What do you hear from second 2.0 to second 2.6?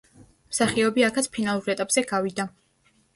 გავიდა.